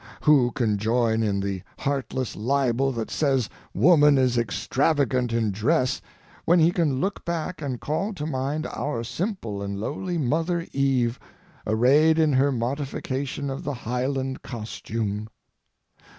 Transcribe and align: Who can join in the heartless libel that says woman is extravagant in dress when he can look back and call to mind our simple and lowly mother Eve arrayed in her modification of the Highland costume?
Who 0.21 0.49
can 0.53 0.79
join 0.79 1.21
in 1.21 1.41
the 1.41 1.61
heartless 1.77 2.35
libel 2.35 2.91
that 2.93 3.11
says 3.11 3.49
woman 3.71 4.17
is 4.17 4.35
extravagant 4.35 5.31
in 5.31 5.51
dress 5.51 6.01
when 6.43 6.57
he 6.57 6.71
can 6.71 6.99
look 6.99 7.23
back 7.23 7.61
and 7.61 7.79
call 7.79 8.11
to 8.15 8.25
mind 8.25 8.65
our 8.65 9.03
simple 9.03 9.61
and 9.61 9.79
lowly 9.79 10.17
mother 10.17 10.65
Eve 10.73 11.19
arrayed 11.67 12.17
in 12.17 12.33
her 12.33 12.51
modification 12.51 13.51
of 13.51 13.63
the 13.63 13.75
Highland 13.75 14.41
costume? 14.41 15.29